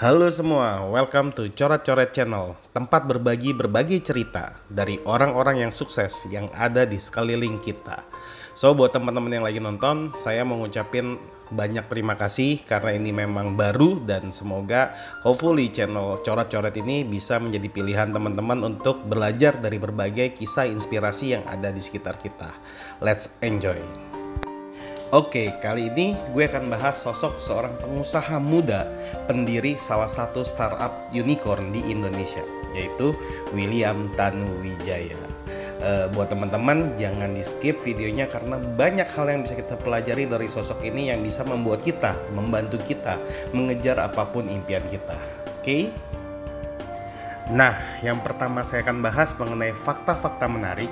Halo 0.00 0.32
semua, 0.32 0.80
welcome 0.88 1.28
to 1.28 1.52
Coret-Coret 1.52 2.16
Channel, 2.16 2.56
tempat 2.72 3.04
berbagi 3.04 3.52
berbagai 3.52 4.00
cerita 4.00 4.56
dari 4.72 4.96
orang-orang 5.04 5.60
yang 5.68 5.72
sukses 5.76 6.24
yang 6.32 6.48
ada 6.56 6.88
di 6.88 6.96
sekeliling 6.96 7.60
kita. 7.60 8.00
So, 8.56 8.72
buat 8.72 8.96
teman-teman 8.96 9.28
yang 9.28 9.44
lagi 9.44 9.60
nonton, 9.60 10.08
saya 10.16 10.40
mau 10.40 10.56
ngucapin 10.56 11.20
banyak 11.52 11.84
terima 11.92 12.16
kasih 12.16 12.64
karena 12.64 12.96
ini 12.96 13.12
memang 13.12 13.60
baru 13.60 14.00
dan 14.08 14.32
semoga 14.32 14.96
hopefully 15.20 15.68
channel 15.68 16.16
Coret-Coret 16.24 16.80
ini 16.80 17.04
bisa 17.04 17.36
menjadi 17.36 17.68
pilihan 17.68 18.08
teman-teman 18.08 18.72
untuk 18.72 19.04
belajar 19.04 19.60
dari 19.60 19.76
berbagai 19.76 20.32
kisah 20.32 20.64
inspirasi 20.64 21.36
yang 21.36 21.44
ada 21.44 21.68
di 21.68 21.84
sekitar 21.84 22.16
kita. 22.16 22.56
Let's 23.04 23.36
enjoy! 23.44 24.09
Oke, 25.10 25.50
kali 25.58 25.90
ini 25.90 26.14
gue 26.30 26.46
akan 26.46 26.70
bahas 26.70 27.02
sosok 27.02 27.42
seorang 27.42 27.74
pengusaha 27.82 28.38
muda, 28.38 28.86
pendiri 29.26 29.74
salah 29.74 30.06
satu 30.06 30.46
startup 30.46 31.10
unicorn 31.10 31.74
di 31.74 31.82
Indonesia, 31.90 32.46
yaitu 32.78 33.10
William 33.50 34.06
Tanuwijaya. 34.14 35.18
Uh, 35.82 36.06
buat 36.14 36.30
teman-teman, 36.30 36.94
jangan 36.94 37.34
di 37.34 37.42
skip 37.42 37.82
videonya 37.82 38.30
karena 38.30 38.62
banyak 38.62 39.10
hal 39.10 39.26
yang 39.26 39.42
bisa 39.42 39.58
kita 39.58 39.74
pelajari 39.82 40.30
dari 40.30 40.46
sosok 40.46 40.78
ini 40.86 41.10
yang 41.10 41.26
bisa 41.26 41.42
membuat 41.42 41.82
kita, 41.82 42.14
membantu 42.30 42.78
kita 42.78 43.18
mengejar 43.50 43.98
apa 43.98 44.30
pun 44.30 44.46
impian 44.46 44.86
kita. 44.86 45.18
Oke? 45.58 45.90
Nah, 47.50 47.74
yang 47.98 48.22
pertama 48.22 48.62
saya 48.62 48.86
akan 48.86 49.02
bahas 49.02 49.34
mengenai 49.34 49.74
fakta-fakta 49.74 50.46
menarik 50.46 50.86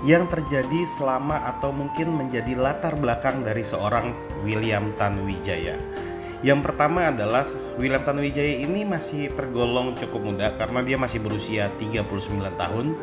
yang 0.00 0.24
terjadi 0.32 0.88
selama 0.88 1.44
atau 1.44 1.76
mungkin 1.76 2.16
menjadi 2.16 2.56
latar 2.56 2.96
belakang 2.96 3.44
dari 3.44 3.60
seorang 3.60 4.16
William 4.40 4.96
Tanuwijaya. 4.96 5.76
Yang 6.40 6.72
pertama 6.72 7.12
adalah 7.12 7.44
William 7.76 8.00
Tanuwijaya 8.00 8.64
ini 8.64 8.88
masih 8.88 9.28
tergolong 9.36 9.92
cukup 10.00 10.32
muda 10.32 10.56
karena 10.56 10.80
dia 10.80 10.96
masih 10.96 11.20
berusia 11.20 11.68
39 11.76 12.08
tahun. 12.56 12.96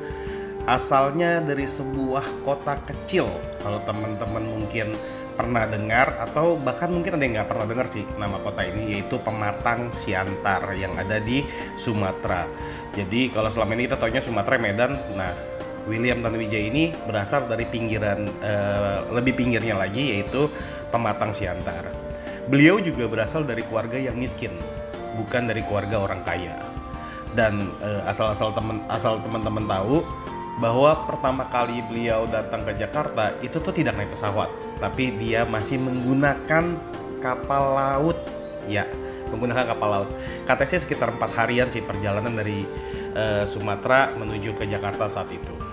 Asalnya 0.65 1.39
dari 1.39 1.63
sebuah 1.63 2.43
kota 2.43 2.81
kecil. 2.83 3.29
Kalau 3.61 3.79
teman-teman 3.85 4.43
mungkin 4.43 4.97
pernah 5.37 5.69
dengar 5.69 6.17
atau 6.17 6.57
bahkan 6.57 6.89
mungkin 6.89 7.13
ada 7.13 7.23
yang 7.23 7.33
nggak 7.37 7.49
pernah 7.53 7.67
dengar 7.69 7.87
sih 7.93 8.01
nama 8.17 8.41
kota 8.41 8.65
ini 8.65 8.97
yaitu 8.97 9.21
Pematang 9.21 9.93
Siantar 9.93 10.73
yang 10.73 10.97
ada 10.97 11.21
di 11.21 11.45
Sumatera. 11.77 12.49
Jadi 12.97 13.29
kalau 13.29 13.53
selama 13.53 13.77
ini 13.77 13.85
kita 13.85 14.01
taunya 14.01 14.17
Sumatera 14.17 14.57
Medan, 14.57 14.97
nah 15.13 15.56
William 15.87 16.19
Tanuwijaya 16.19 16.67
ini 16.67 16.91
berasal 17.07 17.47
dari 17.47 17.63
pinggiran 17.63 18.27
uh, 18.43 19.07
lebih 19.15 19.39
pinggirnya 19.39 19.79
lagi 19.79 20.13
yaitu 20.13 20.51
Pematang 20.91 21.31
Siantar. 21.31 21.87
Beliau 22.47 22.79
juga 22.79 23.07
berasal 23.11 23.43
dari 23.43 23.63
keluarga 23.63 23.99
yang 23.99 24.15
miskin, 24.15 24.51
bukan 25.19 25.47
dari 25.47 25.63
keluarga 25.63 25.99
orang 26.03 26.23
kaya. 26.23 26.55
Dan 27.35 27.75
uh, 27.83 28.07
asal-asal 28.07 28.55
teman 28.55 28.83
asal 28.87 29.19
teman-teman 29.19 29.67
tahu 29.67 30.03
bahwa 30.63 31.05
pertama 31.05 31.43
kali 31.51 31.83
beliau 31.85 32.23
datang 32.27 32.63
ke 32.63 32.75
Jakarta 32.79 33.35
itu 33.43 33.59
tuh 33.59 33.75
tidak 33.75 33.99
naik 33.99 34.11
pesawat, 34.15 34.47
tapi 34.79 35.11
dia 35.19 35.43
masih 35.43 35.79
menggunakan 35.79 36.79
kapal 37.19 37.63
laut. 37.75 38.17
Ya, 38.67 38.87
menggunakan 39.29 39.75
kapal 39.75 39.89
laut. 39.91 40.09
Katanya 40.47 40.79
sekitar 40.79 41.11
empat 41.15 41.35
harian 41.35 41.67
sih 41.67 41.83
perjalanan 41.83 42.31
dari 42.31 42.63
uh, 43.11 43.43
Sumatera 43.43 44.15
menuju 44.15 44.55
ke 44.55 44.63
Jakarta 44.65 45.11
saat 45.11 45.27
itu. 45.35 45.66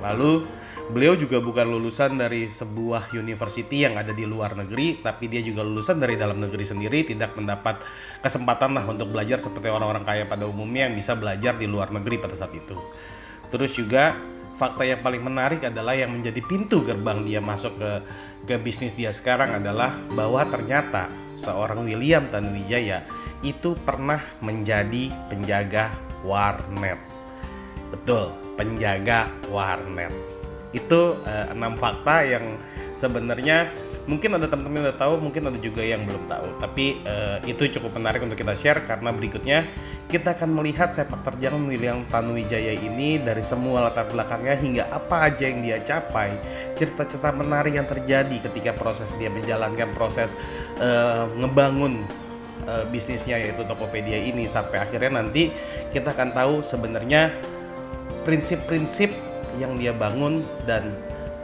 Lalu 0.00 0.48
beliau 0.90 1.14
juga 1.14 1.38
bukan 1.38 1.70
lulusan 1.70 2.18
dari 2.18 2.50
sebuah 2.50 3.14
university 3.14 3.86
yang 3.86 3.94
ada 4.00 4.10
di 4.10 4.26
luar 4.26 4.58
negeri, 4.58 4.98
tapi 5.04 5.30
dia 5.30 5.44
juga 5.44 5.62
lulusan 5.62 6.02
dari 6.02 6.18
dalam 6.18 6.42
negeri 6.42 6.64
sendiri, 6.66 7.06
tidak 7.06 7.36
mendapat 7.38 7.78
kesempatan 8.24 8.74
lah 8.74 8.84
untuk 8.88 9.12
belajar 9.14 9.38
seperti 9.38 9.70
orang-orang 9.70 10.02
kaya 10.02 10.24
pada 10.26 10.48
umumnya 10.50 10.90
yang 10.90 10.98
bisa 10.98 11.14
belajar 11.14 11.54
di 11.60 11.70
luar 11.70 11.94
negeri 11.94 12.18
pada 12.18 12.34
saat 12.34 12.50
itu. 12.56 12.74
Terus 13.54 13.76
juga 13.78 14.18
fakta 14.60 14.84
yang 14.84 15.00
paling 15.00 15.22
menarik 15.22 15.64
adalah 15.64 15.96
yang 15.96 16.12
menjadi 16.12 16.42
pintu 16.44 16.84
gerbang 16.84 17.24
dia 17.24 17.40
masuk 17.40 17.80
ke 17.80 17.90
ke 18.44 18.54
bisnis 18.60 18.96
dia 18.96 19.12
sekarang 19.12 19.56
adalah 19.56 19.94
bahwa 20.12 20.44
ternyata 20.48 21.08
seorang 21.36 21.84
William 21.84 22.24
Tanuwijaya 22.28 23.04
itu 23.40 23.72
pernah 23.84 24.20
menjadi 24.44 25.08
penjaga 25.32 25.92
warnet. 26.24 27.00
Betul, 27.90 28.36
penjaga 28.60 29.32
warnet. 29.48 30.12
Itu 30.76 31.16
uh, 31.24 31.46
enam 31.56 31.80
fakta 31.80 32.28
yang 32.28 32.60
sebenarnya 32.92 33.72
mungkin 34.04 34.36
ada 34.36 34.44
teman-teman 34.46 34.84
yang 34.84 34.86
udah 34.92 35.00
tahu, 35.00 35.14
mungkin 35.18 35.42
ada 35.48 35.56
juga 35.56 35.80
yang 35.80 36.04
belum 36.04 36.28
tahu. 36.28 36.46
Tapi 36.60 37.00
uh, 37.08 37.40
itu 37.48 37.72
cukup 37.80 37.96
menarik 37.96 38.20
untuk 38.20 38.36
kita 38.36 38.52
share 38.52 38.84
karena 38.84 39.08
berikutnya 39.16 39.64
kita 40.12 40.36
akan 40.36 40.60
melihat 40.60 40.92
sepak 40.92 41.24
terjang 41.24 41.56
William 41.64 42.04
Tanuwijaya 42.12 42.76
ini 42.76 43.16
dari 43.16 43.40
semua 43.40 43.88
latar 43.88 44.12
belakangnya 44.12 44.54
hingga 44.60 44.84
apa 44.92 45.32
aja 45.32 45.48
yang 45.48 45.64
dia 45.64 45.78
capai, 45.80 46.36
cerita-cerita 46.76 47.32
menarik 47.32 47.80
yang 47.80 47.88
terjadi 47.88 48.36
ketika 48.50 48.76
proses 48.76 49.16
dia 49.16 49.32
menjalankan 49.32 49.90
proses 49.96 50.36
uh, 50.78 51.24
ngebangun 51.40 52.04
bisnisnya 52.92 53.34
yaitu 53.40 53.66
Tokopedia 53.66 54.20
ini 54.20 54.46
sampai 54.46 54.78
akhirnya 54.78 55.18
nanti 55.18 55.50
kita 55.90 56.14
akan 56.14 56.30
tahu 56.30 56.54
sebenarnya 56.62 57.34
prinsip-prinsip 58.22 59.10
yang 59.58 59.76
dia 59.76 59.90
bangun 59.90 60.46
dan 60.68 60.94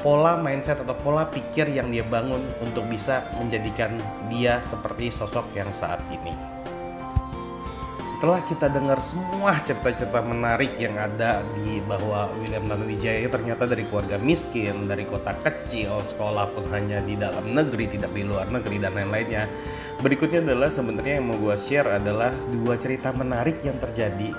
pola 0.00 0.38
mindset 0.38 0.78
atau 0.86 0.94
pola 0.94 1.26
pikir 1.26 1.66
yang 1.72 1.90
dia 1.90 2.06
bangun 2.06 2.40
untuk 2.62 2.86
bisa 2.86 3.26
menjadikan 3.40 3.98
dia 4.30 4.62
seperti 4.62 5.10
sosok 5.10 5.50
yang 5.56 5.72
saat 5.74 5.98
ini. 6.12 6.56
Setelah 8.06 8.38
kita 8.46 8.70
dengar 8.70 9.02
semua 9.02 9.58
cerita-cerita 9.66 10.22
menarik 10.22 10.78
yang 10.78 10.94
ada 10.94 11.42
di 11.58 11.82
bahwa 11.82 12.30
William 12.38 12.70
Tanuwijaya 12.70 13.26
ternyata 13.26 13.66
dari 13.66 13.82
keluarga 13.82 14.14
miskin, 14.14 14.86
dari 14.86 15.02
kota 15.02 15.34
kecil, 15.42 15.98
sekolah 16.06 16.54
pun 16.54 16.70
hanya 16.70 17.02
di 17.02 17.18
dalam 17.18 17.50
negeri, 17.50 17.98
tidak 17.98 18.14
di 18.14 18.22
luar 18.22 18.46
negeri 18.46 18.78
dan 18.78 18.94
lain-lainnya. 18.94 19.50
Berikutnya 19.98 20.38
adalah 20.38 20.70
sebenarnya 20.70 21.18
yang 21.18 21.34
mau 21.34 21.34
gue 21.34 21.58
share 21.58 21.98
adalah 21.98 22.30
dua 22.54 22.78
cerita 22.78 23.10
menarik 23.10 23.58
yang 23.66 23.74
terjadi 23.82 24.30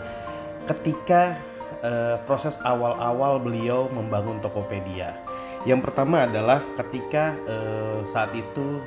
ketika 0.64 1.36
uh, 1.84 2.18
proses 2.26 2.58
awal-awal 2.66 3.42
beliau 3.42 3.90
membangun 3.92 4.42
Tokopedia. 4.42 5.18
Yang 5.66 5.90
pertama 5.90 6.26
adalah 6.26 6.64
ketika 6.80 7.36
uh, 7.46 8.00
saat 8.08 8.34
itu 8.34 8.82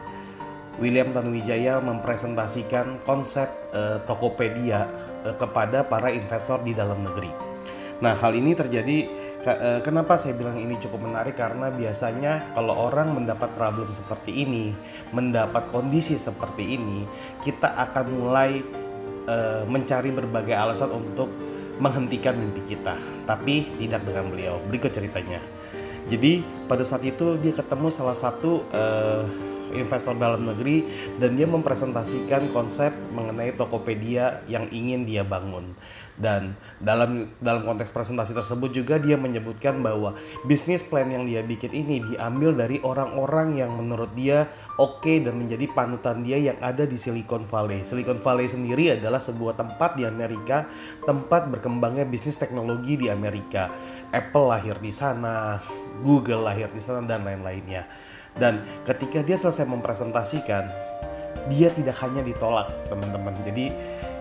William 0.80 1.12
Tanuwijaya 1.12 1.82
mempresentasikan 1.84 3.02
konsep 3.04 3.46
uh, 3.76 4.00
Tokopedia 4.08 4.88
uh, 5.26 5.34
kepada 5.36 5.84
para 5.84 6.08
investor 6.10 6.64
di 6.64 6.72
dalam 6.72 7.04
negeri. 7.04 7.52
Nah, 8.00 8.16
hal 8.16 8.32
ini 8.32 8.56
terjadi 8.56 9.12
kenapa 9.84 10.16
saya 10.16 10.32
bilang 10.32 10.56
ini 10.56 10.80
cukup 10.80 11.04
menarik 11.04 11.36
karena 11.36 11.68
biasanya 11.68 12.48
kalau 12.56 12.72
orang 12.72 13.12
mendapat 13.12 13.52
problem 13.52 13.92
seperti 13.92 14.40
ini, 14.40 14.72
mendapat 15.12 15.68
kondisi 15.68 16.16
seperti 16.16 16.80
ini, 16.80 17.04
kita 17.44 17.76
akan 17.76 18.06
mulai 18.08 18.64
mencari 19.68 20.16
berbagai 20.16 20.56
alasan 20.56 20.96
untuk 20.96 21.28
menghentikan 21.80 22.36
mimpi 22.36 22.76
kita, 22.76 22.94
tapi 23.24 23.64
tidak 23.80 24.04
dengan 24.04 24.28
beliau. 24.28 24.60
Berikut 24.68 24.92
ceritanya. 24.92 25.40
Jadi 26.06 26.44
pada 26.68 26.84
saat 26.84 27.02
itu 27.02 27.40
dia 27.40 27.56
ketemu 27.56 27.88
salah 27.88 28.14
satu 28.14 28.68
uh, 28.70 29.24
investor 29.74 30.16
dalam 30.18 30.46
negeri 30.46 30.84
dan 31.18 31.34
dia 31.34 31.46
mempresentasikan 31.46 32.50
konsep 32.54 32.90
mengenai 33.14 33.54
Tokopedia 33.54 34.42
yang 34.46 34.66
ingin 34.70 35.06
dia 35.06 35.22
bangun. 35.26 35.74
Dan 36.20 36.52
dalam 36.76 37.32
dalam 37.40 37.64
konteks 37.64 37.96
presentasi 37.96 38.36
tersebut 38.36 38.68
juga 38.76 39.00
dia 39.00 39.16
menyebutkan 39.16 39.80
bahwa 39.80 40.12
bisnis 40.44 40.84
plan 40.84 41.08
yang 41.08 41.24
dia 41.24 41.40
bikin 41.40 41.72
ini 41.72 42.04
diambil 42.12 42.52
dari 42.52 42.76
orang-orang 42.84 43.56
yang 43.56 43.72
menurut 43.72 44.12
dia 44.12 44.44
oke 44.76 45.00
okay 45.00 45.24
dan 45.24 45.40
menjadi 45.40 45.64
panutan 45.72 46.20
dia 46.20 46.36
yang 46.36 46.60
ada 46.60 46.84
di 46.84 47.00
Silicon 47.00 47.48
Valley. 47.48 47.80
Silicon 47.80 48.20
Valley 48.20 48.52
sendiri 48.52 49.00
adalah 49.00 49.16
sebuah 49.16 49.56
tempat 49.56 49.96
di 49.96 50.04
Amerika, 50.04 50.68
tempat 51.08 51.48
berkembangnya 51.48 52.04
bisnis 52.04 52.36
teknologi 52.36 53.00
di 53.00 53.08
Amerika. 53.08 53.72
Apple 54.12 54.44
lahir 54.50 54.76
di 54.76 54.92
sana, 54.92 55.56
Google 56.04 56.44
lahir 56.44 56.68
di 56.68 56.82
sana 56.84 57.00
dan 57.08 57.24
lain-lainnya. 57.24 57.88
Dan 58.38 58.62
ketika 58.86 59.24
dia 59.24 59.34
selesai 59.34 59.66
mempresentasikan, 59.66 60.70
dia 61.50 61.72
tidak 61.72 61.96
hanya 62.04 62.22
ditolak, 62.22 62.68
teman-teman. 62.86 63.34
Jadi 63.42 63.72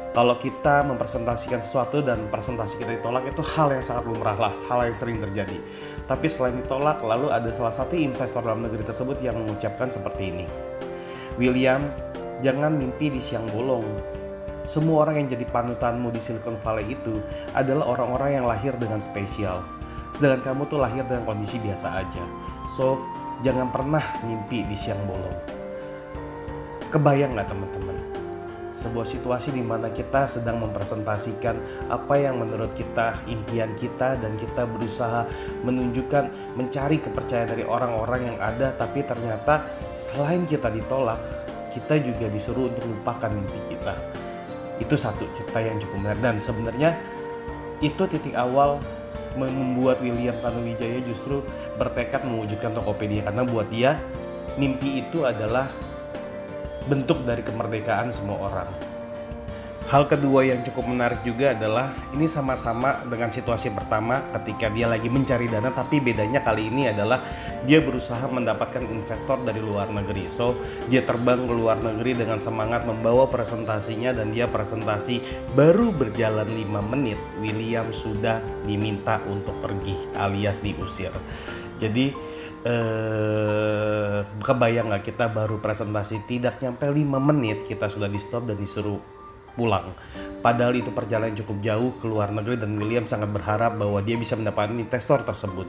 kalau 0.10 0.42
kita 0.42 0.82
mempresentasikan 0.90 1.62
sesuatu 1.62 2.02
dan 2.02 2.34
presentasi 2.34 2.82
kita 2.82 2.98
ditolak 2.98 3.30
itu 3.30 3.46
hal 3.54 3.70
yang 3.70 3.86
sangat 3.86 4.10
lumrah 4.10 4.34
lah, 4.34 4.54
hal 4.66 4.82
yang 4.90 4.96
sering 4.98 5.22
terjadi. 5.22 5.62
Tapi 6.10 6.26
selain 6.26 6.58
ditolak, 6.58 7.06
lalu 7.06 7.30
ada 7.30 7.46
salah 7.54 7.74
satu 7.74 7.94
investor 7.94 8.42
dalam 8.42 8.66
negeri 8.66 8.82
tersebut 8.82 9.22
yang 9.22 9.38
mengucapkan 9.38 9.94
seperti 9.94 10.34
ini. 10.34 10.46
William, 11.38 11.86
jangan 12.42 12.74
mimpi 12.74 13.14
di 13.14 13.22
siang 13.22 13.46
bolong. 13.54 13.86
Semua 14.66 15.08
orang 15.08 15.24
yang 15.24 15.40
jadi 15.40 15.46
panutanmu 15.46 16.10
di 16.12 16.20
Silicon 16.20 16.58
Valley 16.60 16.94
itu 16.94 17.22
adalah 17.54 17.94
orang-orang 17.94 18.42
yang 18.42 18.46
lahir 18.50 18.74
dengan 18.76 18.98
spesial. 18.98 19.62
Sedangkan 20.10 20.42
kamu 20.42 20.62
tuh 20.74 20.82
lahir 20.82 21.06
dengan 21.06 21.24
kondisi 21.30 21.62
biasa 21.62 22.02
aja. 22.02 22.24
So, 22.66 22.98
jangan 23.46 23.72
pernah 23.72 24.04
mimpi 24.24 24.66
di 24.68 24.76
siang 24.76 25.02
bolong. 25.08 25.38
Kebayang 26.90 27.38
nggak 27.38 27.50
teman-teman? 27.50 28.20
sebuah 28.80 29.06
situasi 29.06 29.52
di 29.52 29.66
mana 29.66 29.90
kita 29.90 30.30
sedang 30.30 30.62
mempresentasikan 30.62 31.58
apa 31.90 32.16
yang 32.22 32.38
menurut 32.38 32.72
kita 32.78 33.18
impian 33.28 33.74
kita 33.74 34.16
dan 34.22 34.38
kita 34.38 34.70
berusaha 34.70 35.26
menunjukkan 35.66 36.56
mencari 36.56 37.02
kepercayaan 37.02 37.50
dari 37.50 37.66
orang-orang 37.66 38.34
yang 38.34 38.38
ada 38.38 38.72
tapi 38.78 39.02
ternyata 39.02 39.66
selain 39.98 40.46
kita 40.46 40.70
ditolak 40.70 41.20
kita 41.74 41.98
juga 42.02 42.30
disuruh 42.30 42.70
untuk 42.70 42.86
lupakan 42.86 43.30
mimpi 43.34 43.76
kita 43.76 43.94
itu 44.80 44.96
satu 44.96 45.28
cerita 45.36 45.60
yang 45.60 45.76
cukup 45.82 46.00
menarik 46.00 46.22
dan 46.24 46.38
sebenarnya 46.40 46.96
itu 47.84 48.04
titik 48.06 48.38
awal 48.38 48.80
membuat 49.38 50.02
William 50.02 50.34
Tanuwijaya 50.42 51.04
justru 51.06 51.46
bertekad 51.78 52.26
mewujudkan 52.26 52.74
Tokopedia 52.74 53.28
karena 53.28 53.46
buat 53.46 53.70
dia 53.70 54.00
mimpi 54.58 55.06
itu 55.06 55.28
adalah 55.28 55.70
bentuk 56.90 57.22
dari 57.28 57.46
kemerdekaan 57.46 58.10
semua 58.10 58.50
orang. 58.50 58.89
Hal 59.90 60.06
kedua 60.06 60.46
yang 60.46 60.62
cukup 60.62 60.86
menarik 60.86 61.26
juga 61.26 61.58
adalah 61.58 61.90
ini 62.14 62.30
sama-sama 62.30 63.02
dengan 63.10 63.34
situasi 63.34 63.74
pertama 63.74 64.22
ketika 64.38 64.70
dia 64.70 64.86
lagi 64.86 65.10
mencari 65.10 65.50
dana 65.50 65.74
tapi 65.74 65.98
bedanya 65.98 66.46
kali 66.46 66.70
ini 66.70 66.94
adalah 66.94 67.26
dia 67.66 67.82
berusaha 67.82 68.22
mendapatkan 68.30 68.86
investor 68.86 69.42
dari 69.42 69.58
luar 69.58 69.90
negeri. 69.90 70.30
So, 70.30 70.54
dia 70.94 71.02
terbang 71.02 71.50
ke 71.50 71.54
luar 71.58 71.82
negeri 71.82 72.14
dengan 72.22 72.38
semangat 72.38 72.86
membawa 72.86 73.34
presentasinya 73.34 74.14
dan 74.14 74.30
dia 74.30 74.46
presentasi 74.46 75.26
baru 75.58 75.90
berjalan 75.90 76.46
5 76.46 76.94
menit 76.94 77.18
William 77.42 77.90
sudah 77.90 78.46
diminta 78.70 79.18
untuk 79.26 79.58
pergi 79.58 79.98
alias 80.22 80.62
diusir. 80.62 81.10
Jadi 81.82 82.14
eh 82.62 84.22
kebayang 84.22 84.94
nggak 84.94 85.02
kita 85.02 85.34
baru 85.34 85.58
presentasi 85.58 86.30
tidak 86.30 86.62
nyampe 86.62 86.86
5 86.86 86.94
menit 87.34 87.66
kita 87.66 87.90
sudah 87.90 88.06
di 88.06 88.22
stop 88.22 88.46
dan 88.46 88.60
disuruh 88.62 89.19
pulang. 89.60 89.92
Padahal 90.40 90.72
itu 90.80 90.96
perjalanan 90.96 91.36
cukup 91.36 91.60
jauh 91.60 91.92
ke 92.00 92.08
luar 92.08 92.32
negeri 92.32 92.56
dan 92.56 92.72
William 92.80 93.04
sangat 93.04 93.28
berharap 93.28 93.76
bahwa 93.76 94.00
dia 94.00 94.16
bisa 94.16 94.40
mendapatkan 94.40 94.72
investor 94.72 95.20
tersebut. 95.20 95.68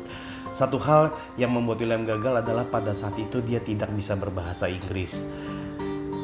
Satu 0.55 0.79
hal 0.79 1.11
yang 1.35 1.51
membuat 1.51 1.83
William 1.83 2.07
gagal 2.07 2.47
adalah 2.47 2.63
pada 2.71 2.95
saat 2.95 3.19
itu 3.19 3.43
dia 3.43 3.59
tidak 3.59 3.91
bisa 3.91 4.15
berbahasa 4.15 4.71
Inggris. 4.71 5.35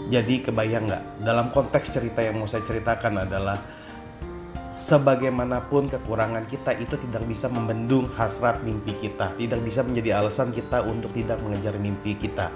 Jadi 0.07 0.47
kebayang 0.47 0.87
nggak? 0.87 1.27
Dalam 1.27 1.51
konteks 1.51 1.91
cerita 1.91 2.23
yang 2.23 2.39
mau 2.39 2.47
saya 2.47 2.63
ceritakan 2.63 3.27
adalah 3.27 3.59
sebagaimanapun 4.77 5.89
kekurangan 5.89 6.47
kita 6.47 6.77
itu 6.79 6.95
tidak 7.01 7.27
bisa 7.27 7.51
membendung 7.51 8.07
hasrat 8.15 8.63
mimpi 8.63 8.95
kita, 8.95 9.35
tidak 9.35 9.59
bisa 9.67 9.83
menjadi 9.83 10.23
alasan 10.23 10.55
kita 10.55 10.87
untuk 10.87 11.11
tidak 11.17 11.43
mengejar 11.43 11.75
mimpi 11.81 12.15
kita. 12.15 12.53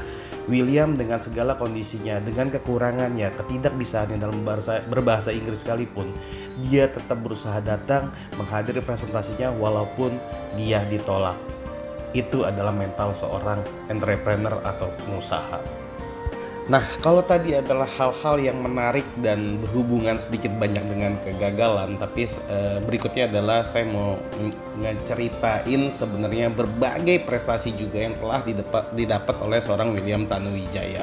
William 0.49 0.97
dengan 0.97 1.21
segala 1.21 1.59
kondisinya, 1.59 2.23
dengan 2.23 2.49
kekurangannya, 2.49 3.29
ketidakbisaannya 3.37 4.17
dalam 4.17 4.41
berbahasa, 4.41 4.81
berbahasa 4.89 5.31
Inggris 5.35 5.67
sekalipun, 5.67 6.09
dia 6.65 6.89
tetap 6.89 7.21
berusaha 7.21 7.61
datang 7.61 8.09
menghadiri 8.41 8.81
presentasinya 8.81 9.53
walaupun 9.57 10.17
dia 10.57 10.87
ditolak. 10.89 11.37
Itu 12.17 12.49
adalah 12.49 12.73
mental 12.73 13.13
seorang 13.13 13.61
entrepreneur 13.93 14.59
atau 14.65 14.91
pengusaha. 15.05 15.90
Nah, 16.71 16.87
kalau 17.03 17.19
tadi 17.27 17.51
adalah 17.51 17.91
hal-hal 17.99 18.39
yang 18.39 18.63
menarik 18.63 19.03
dan 19.19 19.59
berhubungan 19.59 20.15
sedikit 20.15 20.55
banyak 20.55 20.87
dengan 20.87 21.19
kegagalan, 21.19 21.99
tapi 21.99 22.31
e, 22.31 22.79
berikutnya 22.87 23.27
adalah 23.27 23.67
saya 23.67 23.91
mau 23.91 24.15
ngeceritain 24.79 25.91
sebenarnya 25.91 26.47
berbagai 26.55 27.27
prestasi 27.27 27.75
juga 27.75 28.07
yang 28.07 28.15
telah 28.23 28.47
didapat, 28.47 28.87
didapat 28.95 29.37
oleh 29.43 29.59
seorang 29.59 29.99
William 29.99 30.31
Tanuwijaya. 30.31 31.03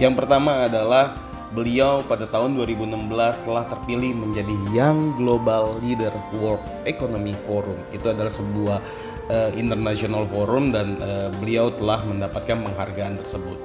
Yang 0.00 0.24
pertama 0.24 0.72
adalah 0.72 1.20
beliau 1.52 2.00
pada 2.08 2.24
tahun 2.24 2.56
2016 2.56 3.44
telah 3.44 3.68
terpilih 3.68 4.16
menjadi 4.16 4.56
Young 4.72 5.20
Global 5.20 5.84
Leader 5.84 6.16
World 6.40 6.64
Economy 6.88 7.36
Forum. 7.36 7.76
Itu 7.92 8.08
adalah 8.08 8.32
sebuah 8.32 8.80
uh, 9.28 9.50
international 9.52 10.24
forum 10.24 10.72
dan 10.72 10.96
uh, 11.04 11.28
beliau 11.44 11.68
telah 11.68 12.00
mendapatkan 12.08 12.56
penghargaan 12.56 13.20
tersebut. 13.20 13.60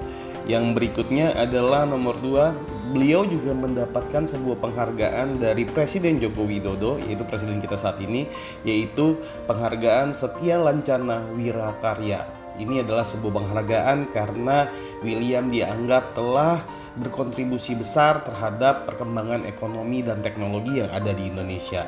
Yang 0.48 0.66
berikutnya 0.78 1.36
adalah 1.36 1.84
nomor 1.84 2.16
dua, 2.22 2.56
beliau 2.90 3.28
juga 3.28 3.54
mendapatkan 3.54 4.26
sebuah 4.26 4.58
penghargaan 4.64 5.42
dari 5.42 5.66
Presiden 5.68 6.18
Joko 6.18 6.48
Widodo, 6.48 6.98
yaitu 7.06 7.26
presiden 7.28 7.62
kita 7.62 7.78
saat 7.78 8.02
ini, 8.02 8.26
yaitu 8.66 9.20
penghargaan 9.46 10.16
Setia 10.16 10.58
Lancana 10.58 11.26
Wirakarya. 11.36 12.26
Ini 12.60 12.84
adalah 12.84 13.08
sebuah 13.08 13.40
penghargaan 13.40 14.12
karena 14.12 14.68
William 15.00 15.48
dianggap 15.48 16.12
telah 16.12 16.60
berkontribusi 17.00 17.80
besar 17.80 18.20
terhadap 18.28 18.84
perkembangan 18.84 19.48
ekonomi 19.48 20.04
dan 20.04 20.20
teknologi 20.20 20.84
yang 20.84 20.92
ada 20.92 21.16
di 21.16 21.32
Indonesia. 21.32 21.88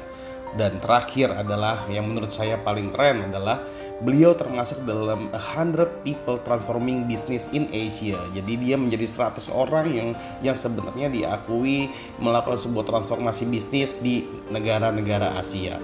Dan 0.51 0.83
terakhir 0.83 1.31
adalah 1.31 1.87
yang 1.87 2.11
menurut 2.11 2.27
saya 2.27 2.59
paling 2.59 2.91
keren 2.91 3.31
adalah 3.31 3.63
beliau 4.03 4.35
termasuk 4.35 4.83
dalam 4.83 5.31
100 5.31 6.03
people 6.03 6.41
transforming 6.43 7.07
business 7.07 7.47
in 7.55 7.71
Asia. 7.71 8.19
Jadi 8.35 8.59
dia 8.59 8.75
menjadi 8.75 9.07
100 9.07 9.47
orang 9.53 9.87
yang 9.87 10.09
yang 10.43 10.57
sebenarnya 10.59 11.07
diakui 11.07 11.87
melakukan 12.19 12.59
sebuah 12.59 12.83
transformasi 12.83 13.47
bisnis 13.47 13.95
di 14.03 14.27
negara-negara 14.51 15.39
Asia. 15.39 15.79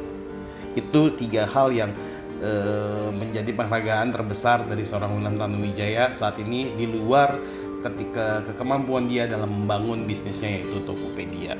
Itu 0.76 1.16
tiga 1.16 1.48
hal 1.48 1.72
yang 1.72 1.96
e, 2.44 2.52
menjadi 3.16 3.50
penghargaan 3.56 4.12
terbesar 4.12 4.68
dari 4.68 4.84
seorang 4.84 5.16
William 5.16 5.40
Tanuwijaya 5.40 6.12
saat 6.12 6.36
ini 6.44 6.76
di 6.76 6.92
luar 6.92 7.40
ketika 7.88 8.44
kemampuan 8.58 9.08
dia 9.08 9.30
dalam 9.30 9.64
membangun 9.64 10.04
bisnisnya 10.04 10.60
yaitu 10.60 10.82
Tokopedia. 10.84 11.56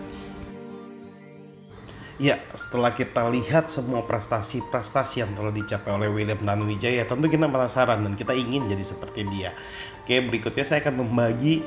Ya, 2.18 2.42
setelah 2.58 2.98
kita 2.98 3.30
lihat 3.30 3.70
semua 3.70 4.02
prestasi-prestasi 4.02 5.22
yang 5.22 5.38
telah 5.38 5.54
dicapai 5.54 5.94
oleh 5.94 6.10
William 6.10 6.42
Tanuwijaya, 6.42 7.06
tentu 7.06 7.30
kita 7.30 7.46
penasaran 7.46 8.02
dan 8.02 8.18
kita 8.18 8.34
ingin 8.34 8.66
jadi 8.66 8.82
seperti 8.82 9.22
dia. 9.30 9.54
Oke, 10.02 10.18
berikutnya 10.26 10.66
saya 10.66 10.82
akan 10.82 11.06
membagi 11.06 11.62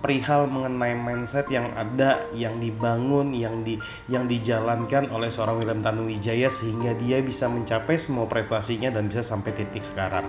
perihal 0.00 0.48
mengenai 0.48 0.96
mindset 0.96 1.46
yang 1.52 1.68
ada, 1.76 2.24
yang 2.32 2.56
dibangun, 2.56 3.36
yang 3.36 3.60
di 3.60 3.76
yang 4.08 4.24
dijalankan 4.24 5.12
oleh 5.12 5.28
seorang 5.28 5.60
William 5.60 5.84
Tanuwijaya 5.84 6.48
sehingga 6.48 6.96
dia 6.96 7.20
bisa 7.20 7.46
mencapai 7.46 8.00
semua 8.00 8.24
prestasinya 8.24 8.88
dan 8.88 9.12
bisa 9.12 9.20
sampai 9.20 9.52
titik 9.52 9.84
sekarang. 9.84 10.26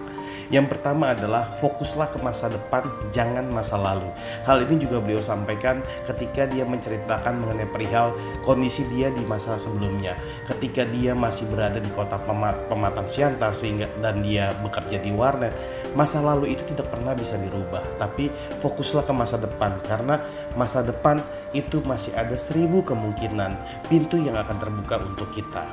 Yang 0.51 0.75
pertama 0.75 1.15
adalah 1.15 1.47
fokuslah 1.57 2.11
ke 2.11 2.19
masa 2.19 2.51
depan, 2.51 2.83
jangan 3.15 3.47
masa 3.47 3.79
lalu. 3.79 4.11
Hal 4.43 4.67
ini 4.67 4.75
juga 4.75 4.99
beliau 4.99 5.23
sampaikan 5.23 5.79
ketika 6.03 6.43
dia 6.51 6.67
menceritakan 6.67 7.39
mengenai 7.39 7.71
perihal 7.71 8.11
kondisi 8.43 8.83
dia 8.91 9.07
di 9.09 9.23
masa 9.23 9.55
sebelumnya. 9.55 10.19
Ketika 10.51 10.83
dia 10.91 11.15
masih 11.15 11.47
berada 11.47 11.79
di 11.79 11.87
kota 11.95 12.19
Pematang 12.67 13.07
Siantar 13.07 13.55
sehingga 13.55 13.87
dan 14.03 14.19
dia 14.19 14.51
bekerja 14.59 14.99
di 14.99 15.15
warnet, 15.15 15.55
masa 15.95 16.19
lalu 16.19 16.55
itu 16.55 16.63
tidak 16.75 16.91
pernah 16.91 17.15
bisa 17.15 17.39
dirubah, 17.39 17.83
tapi 17.95 18.27
fokuslah 18.59 19.07
ke 19.07 19.13
masa 19.15 19.39
depan 19.39 19.60
depan 19.61 19.77
karena 19.85 20.17
masa 20.57 20.81
depan 20.81 21.21
itu 21.53 21.85
masih 21.85 22.17
ada 22.17 22.33
seribu 22.33 22.81
kemungkinan 22.81 23.53
pintu 23.85 24.17
yang 24.17 24.33
akan 24.33 24.57
terbuka 24.57 24.97
untuk 25.05 25.29
kita. 25.29 25.69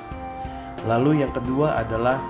Lalu 0.85 1.25
yang 1.25 1.33
kedua 1.33 1.80
adalah 1.80 2.21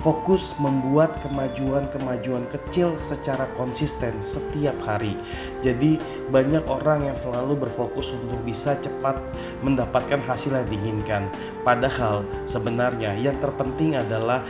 fokus 0.00 0.56
membuat 0.56 1.20
kemajuan-kemajuan 1.20 2.48
kecil 2.48 2.96
secara 3.04 3.44
konsisten 3.58 4.14
setiap 4.24 4.72
hari. 4.86 5.12
Jadi 5.60 6.00
banyak 6.32 6.64
orang 6.70 7.10
yang 7.10 7.16
selalu 7.18 7.68
berfokus 7.68 8.16
untuk 8.16 8.40
bisa 8.46 8.80
cepat 8.80 9.20
mendapatkan 9.60 10.22
hasil 10.24 10.56
yang 10.56 10.68
diinginkan. 10.72 11.28
Padahal 11.66 12.24
sebenarnya 12.48 13.12
yang 13.20 13.36
terpenting 13.44 13.98
adalah 13.98 14.40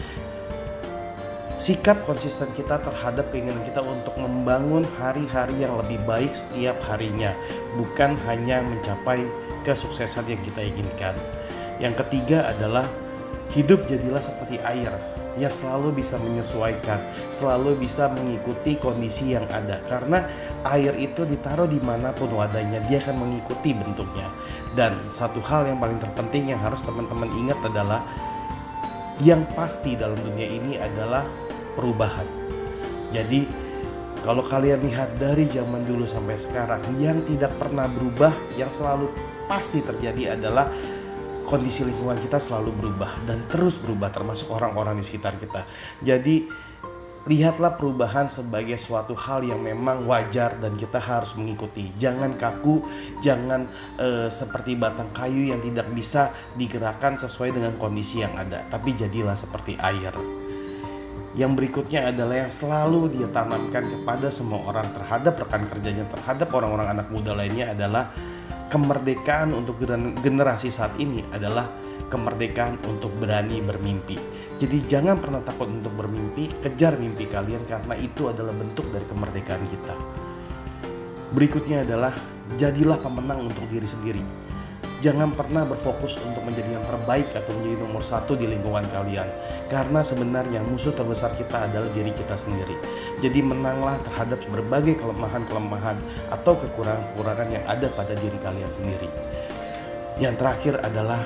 sikap 1.60 2.08
konsisten 2.08 2.48
kita 2.56 2.80
terhadap 2.80 3.28
keinginan 3.28 3.60
kita 3.60 3.84
untuk 3.84 4.16
membangun 4.16 4.80
hari-hari 4.96 5.60
yang 5.60 5.76
lebih 5.76 6.00
baik 6.08 6.32
setiap 6.32 6.80
harinya, 6.88 7.36
bukan 7.76 8.16
hanya 8.24 8.64
mencapai 8.64 9.28
kesuksesan 9.68 10.24
yang 10.24 10.40
kita 10.40 10.64
inginkan. 10.64 11.12
Yang 11.76 12.00
ketiga 12.00 12.48
adalah 12.48 12.88
hidup 13.52 13.84
jadilah 13.92 14.24
seperti 14.24 14.56
air 14.64 14.88
yang 15.36 15.52
selalu 15.52 16.00
bisa 16.00 16.16
menyesuaikan, 16.16 16.96
selalu 17.28 17.76
bisa 17.76 18.08
mengikuti 18.08 18.80
kondisi 18.80 19.36
yang 19.36 19.44
ada. 19.52 19.84
Karena 19.84 20.24
air 20.64 20.96
itu 20.96 21.28
ditaruh 21.28 21.68
di 21.68 21.78
mana 21.84 22.16
pun 22.16 22.32
wadahnya, 22.40 22.80
dia 22.88 23.04
akan 23.04 23.20
mengikuti 23.20 23.76
bentuknya. 23.76 24.32
Dan 24.72 24.96
satu 25.12 25.44
hal 25.44 25.68
yang 25.68 25.76
paling 25.76 26.00
terpenting 26.00 26.56
yang 26.56 26.60
harus 26.64 26.80
teman-teman 26.80 27.28
ingat 27.36 27.60
adalah 27.68 28.00
yang 29.20 29.44
pasti 29.52 30.00
dalam 30.00 30.16
dunia 30.16 30.48
ini 30.48 30.80
adalah 30.80 31.49
perubahan. 31.74 32.26
Jadi 33.10 33.46
kalau 34.20 34.44
kalian 34.44 34.84
lihat 34.84 35.16
dari 35.16 35.48
zaman 35.48 35.80
dulu 35.88 36.04
sampai 36.04 36.36
sekarang 36.36 36.84
yang 37.00 37.24
tidak 37.24 37.56
pernah 37.56 37.88
berubah, 37.88 38.32
yang 38.60 38.68
selalu 38.68 39.08
pasti 39.48 39.80
terjadi 39.80 40.36
adalah 40.36 40.68
kondisi 41.48 41.82
lingkungan 41.82 42.20
kita 42.22 42.38
selalu 42.38 42.70
berubah 42.78 43.10
dan 43.26 43.42
terus 43.50 43.80
berubah 43.80 44.14
termasuk 44.14 44.52
orang-orang 44.54 45.00
di 45.00 45.04
sekitar 45.08 45.34
kita. 45.40 45.66
Jadi 45.98 46.46
lihatlah 47.28 47.76
perubahan 47.76 48.30
sebagai 48.32 48.80
suatu 48.80 49.12
hal 49.12 49.44
yang 49.44 49.60
memang 49.60 50.08
wajar 50.08 50.56
dan 50.56 50.72
kita 50.78 50.96
harus 50.96 51.36
mengikuti. 51.36 51.92
Jangan 52.00 52.38
kaku, 52.38 52.80
jangan 53.20 53.68
e, 54.00 54.32
seperti 54.32 54.78
batang 54.78 55.12
kayu 55.12 55.52
yang 55.52 55.60
tidak 55.60 55.90
bisa 55.92 56.32
digerakkan 56.56 57.20
sesuai 57.20 57.56
dengan 57.56 57.76
kondisi 57.76 58.24
yang 58.24 58.32
ada, 58.38 58.64
tapi 58.72 58.96
jadilah 58.96 59.36
seperti 59.36 59.76
air. 59.76 60.39
Yang 61.38 61.52
berikutnya 61.62 62.10
adalah 62.10 62.46
yang 62.46 62.52
selalu 62.52 63.14
dia 63.14 63.28
tanamkan 63.30 63.86
kepada 63.86 64.28
semua 64.34 64.66
orang 64.66 64.90
terhadap 64.90 65.38
rekan 65.38 65.62
kerjanya, 65.70 66.04
terhadap 66.10 66.50
orang-orang 66.50 66.98
anak 66.98 67.06
muda 67.10 67.34
lainnya 67.38 67.70
adalah 67.70 68.10
kemerdekaan 68.66 69.54
untuk 69.54 69.78
generasi 70.22 70.70
saat 70.70 70.94
ini 70.98 71.22
adalah 71.30 71.70
kemerdekaan 72.10 72.82
untuk 72.86 73.14
berani 73.18 73.62
bermimpi 73.62 74.40
jadi 74.60 74.76
jangan 74.84 75.16
pernah 75.16 75.40
takut 75.40 75.72
untuk 75.72 75.96
bermimpi, 75.96 76.52
kejar 76.60 77.00
mimpi 77.00 77.24
kalian 77.24 77.64
karena 77.64 77.96
itu 77.96 78.28
adalah 78.28 78.52
bentuk 78.52 78.92
dari 78.92 79.08
kemerdekaan 79.08 79.64
kita. 79.64 79.96
Berikutnya 81.32 81.88
adalah 81.88 82.12
jadilah 82.60 83.00
pemenang 83.00 83.48
untuk 83.48 83.64
diri 83.72 83.88
sendiri. 83.88 84.20
Jangan 85.00 85.32
pernah 85.32 85.64
berfokus 85.64 86.20
untuk 86.20 86.44
menjadi 86.44 86.76
yang 86.76 86.84
terbaik 86.84 87.32
atau 87.32 87.56
menjadi 87.56 87.80
nomor 87.80 88.04
satu 88.04 88.36
di 88.36 88.44
lingkungan 88.44 88.84
kalian. 88.92 89.24
Karena 89.72 90.04
sebenarnya 90.04 90.60
musuh 90.60 90.92
terbesar 90.92 91.32
kita 91.40 91.72
adalah 91.72 91.88
diri 91.96 92.12
kita 92.12 92.36
sendiri. 92.36 92.76
Jadi 93.24 93.40
menanglah 93.40 93.96
terhadap 94.04 94.44
berbagai 94.52 95.00
kelemahan-kelemahan 95.00 95.96
atau 96.28 96.52
kekurangan-kekurangan 96.52 97.48
yang 97.48 97.64
ada 97.64 97.88
pada 97.96 98.12
diri 98.12 98.36
kalian 98.44 98.72
sendiri. 98.76 99.08
Yang 100.20 100.34
terakhir 100.36 100.74
adalah 100.84 101.24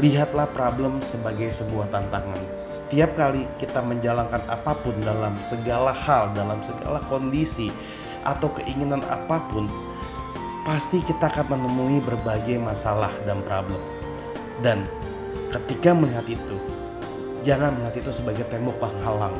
Lihatlah 0.00 0.48
problem 0.56 1.04
sebagai 1.04 1.52
sebuah 1.52 1.92
tantangan. 1.92 2.40
Setiap 2.64 3.12
kali 3.12 3.44
kita 3.60 3.84
menjalankan 3.84 4.40
apa 4.48 4.72
pun 4.72 4.96
dalam 5.04 5.36
segala 5.44 5.92
hal, 5.92 6.32
dalam 6.32 6.64
segala 6.64 7.04
kondisi, 7.12 7.68
atau 8.24 8.48
keinginan 8.56 9.04
apa 9.12 9.36
pun, 9.52 9.68
pasti 10.62 11.02
kita 11.02 11.30
akan 11.30 11.58
menemui 11.58 11.98
berbagai 12.02 12.58
masalah 12.58 13.10
dan 13.26 13.42
problem. 13.42 13.82
Dan 14.62 14.86
ketika 15.50 15.90
melihat 15.92 16.26
itu, 16.30 16.56
jangan 17.42 17.74
melihat 17.78 18.06
itu 18.06 18.10
sebagai 18.14 18.46
tembok 18.46 18.78
penghalang, 18.78 19.34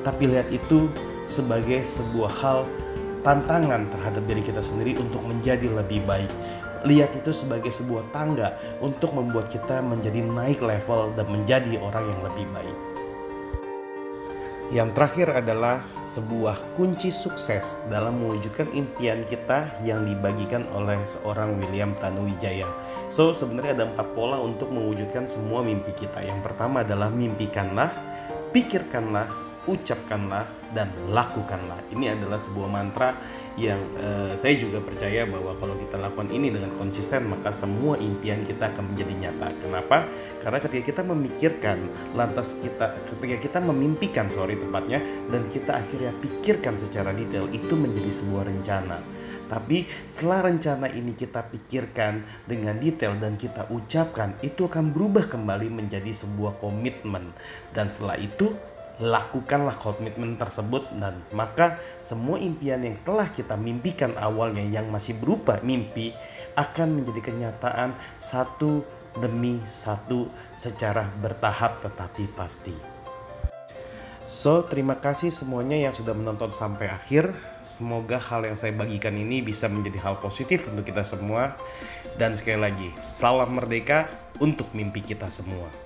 tapi 0.00 0.32
lihat 0.32 0.48
itu 0.48 0.88
sebagai 1.28 1.84
sebuah 1.84 2.32
hal 2.40 2.58
tantangan 3.20 3.90
terhadap 3.90 4.22
diri 4.24 4.40
kita 4.40 4.62
sendiri 4.62 4.96
untuk 5.02 5.20
menjadi 5.26 5.66
lebih 5.68 6.00
baik 6.06 6.30
lihat 6.86 7.10
itu 7.18 7.34
sebagai 7.34 7.74
sebuah 7.74 8.14
tangga 8.14 8.54
untuk 8.78 9.10
membuat 9.10 9.50
kita 9.50 9.82
menjadi 9.82 10.22
naik 10.22 10.62
level 10.62 11.10
dan 11.18 11.26
menjadi 11.26 11.82
orang 11.82 12.06
yang 12.06 12.20
lebih 12.22 12.46
baik. 12.54 12.95
Yang 14.74 14.98
terakhir 14.98 15.28
adalah 15.30 15.86
sebuah 16.02 16.74
kunci 16.74 17.14
sukses 17.14 17.86
dalam 17.86 18.18
mewujudkan 18.18 18.66
impian 18.74 19.22
kita 19.22 19.70
yang 19.86 20.02
dibagikan 20.02 20.66
oleh 20.74 20.98
seorang 21.06 21.54
William 21.62 21.94
Tanuwijaya. 21.94 22.66
So, 23.06 23.30
sebenarnya 23.30 23.78
ada 23.78 23.86
empat 23.94 24.18
pola 24.18 24.42
untuk 24.42 24.74
mewujudkan 24.74 25.30
semua 25.30 25.62
mimpi 25.62 25.94
kita. 25.94 26.18
Yang 26.18 26.50
pertama 26.50 26.82
adalah 26.82 27.14
mimpikanlah, 27.14 27.94
pikirkanlah, 28.50 29.30
ucapkanlah, 29.70 30.50
dan 30.74 30.90
lakukanlah. 31.10 31.78
Ini 31.92 32.18
adalah 32.18 32.40
sebuah 32.40 32.68
mantra 32.70 33.14
yang 33.56 33.78
uh, 33.96 34.32
saya 34.34 34.58
juga 34.58 34.82
percaya 34.82 35.24
bahwa 35.24 35.56
kalau 35.56 35.78
kita 35.78 35.96
lakukan 35.96 36.28
ini 36.32 36.52
dengan 36.52 36.72
konsisten 36.76 37.28
maka 37.30 37.54
semua 37.54 37.96
impian 38.00 38.42
kita 38.42 38.74
akan 38.74 38.92
menjadi 38.92 39.14
nyata. 39.28 39.48
Kenapa? 39.62 40.06
Karena 40.42 40.58
ketika 40.60 40.82
kita 40.94 41.02
memikirkan, 41.06 41.78
lantas 42.12 42.58
kita 42.58 42.96
ketika 43.14 43.36
kita 43.40 43.58
memimpikan 43.62 44.26
sorry 44.28 44.58
tepatnya 44.58 45.00
dan 45.30 45.46
kita 45.48 45.78
akhirnya 45.78 46.12
pikirkan 46.18 46.74
secara 46.76 47.14
detail 47.16 47.46
itu 47.52 47.74
menjadi 47.74 48.10
sebuah 48.10 48.48
rencana. 48.48 48.98
Tapi 49.46 49.86
setelah 50.02 50.50
rencana 50.50 50.90
ini 50.90 51.14
kita 51.14 51.46
pikirkan 51.46 52.26
dengan 52.50 52.76
detail 52.82 53.14
dan 53.16 53.38
kita 53.38 53.70
ucapkan, 53.70 54.34
itu 54.42 54.66
akan 54.66 54.90
berubah 54.90 55.30
kembali 55.30 55.70
menjadi 55.70 56.10
sebuah 56.10 56.58
komitmen. 56.58 57.30
Dan 57.70 57.86
setelah 57.86 58.18
itu 58.18 58.58
lakukanlah 58.96 59.76
komitmen 59.76 60.40
tersebut 60.40 60.88
dan 60.96 61.20
maka 61.36 61.76
semua 62.00 62.40
impian 62.40 62.80
yang 62.80 62.96
telah 63.04 63.28
kita 63.28 63.52
mimpikan 63.54 64.16
awalnya 64.16 64.64
yang 64.64 64.88
masih 64.88 65.16
berupa 65.20 65.60
mimpi 65.60 66.16
akan 66.56 67.00
menjadi 67.00 67.20
kenyataan 67.32 67.92
satu 68.16 68.80
demi 69.20 69.60
satu 69.64 70.28
secara 70.56 71.08
bertahap 71.20 71.84
tetapi 71.84 72.28
pasti. 72.32 72.96
So, 74.26 74.66
terima 74.66 74.98
kasih 74.98 75.30
semuanya 75.30 75.78
yang 75.78 75.94
sudah 75.94 76.10
menonton 76.10 76.50
sampai 76.50 76.90
akhir. 76.90 77.30
Semoga 77.62 78.18
hal 78.18 78.42
yang 78.42 78.58
saya 78.58 78.74
bagikan 78.74 79.14
ini 79.14 79.38
bisa 79.38 79.70
menjadi 79.70 80.02
hal 80.02 80.18
positif 80.18 80.66
untuk 80.66 80.82
kita 80.82 81.06
semua. 81.06 81.54
Dan 82.18 82.34
sekali 82.34 82.58
lagi, 82.58 82.90
salam 82.98 83.54
merdeka 83.54 84.10
untuk 84.42 84.66
mimpi 84.74 84.98
kita 84.98 85.30
semua. 85.30 85.85